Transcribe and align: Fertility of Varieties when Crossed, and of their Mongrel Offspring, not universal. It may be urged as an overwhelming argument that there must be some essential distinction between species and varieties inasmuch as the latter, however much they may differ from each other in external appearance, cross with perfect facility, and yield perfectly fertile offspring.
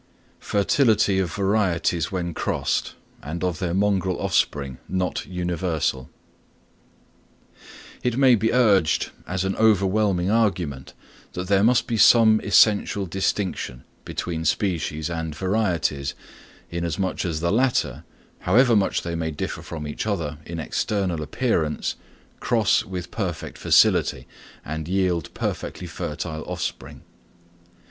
Fertility 0.39 1.19
of 1.19 1.31
Varieties 1.31 2.11
when 2.11 2.33
Crossed, 2.33 2.95
and 3.21 3.43
of 3.43 3.59
their 3.59 3.75
Mongrel 3.75 4.19
Offspring, 4.19 4.79
not 4.89 5.27
universal. 5.27 6.09
It 8.01 8.17
may 8.17 8.33
be 8.33 8.51
urged 8.51 9.11
as 9.27 9.43
an 9.45 9.55
overwhelming 9.57 10.31
argument 10.31 10.95
that 11.33 11.49
there 11.49 11.63
must 11.63 11.85
be 11.85 11.97
some 11.97 12.39
essential 12.43 13.05
distinction 13.05 13.83
between 14.03 14.43
species 14.43 15.07
and 15.07 15.35
varieties 15.35 16.15
inasmuch 16.71 17.23
as 17.23 17.39
the 17.39 17.51
latter, 17.51 18.03
however 18.39 18.75
much 18.75 19.03
they 19.03 19.13
may 19.13 19.29
differ 19.29 19.61
from 19.61 19.87
each 19.87 20.07
other 20.07 20.39
in 20.47 20.59
external 20.59 21.21
appearance, 21.21 21.93
cross 22.39 22.83
with 22.83 23.11
perfect 23.11 23.55
facility, 23.55 24.25
and 24.65 24.87
yield 24.87 25.31
perfectly 25.35 25.85
fertile 25.85 26.43
offspring. 26.47 27.03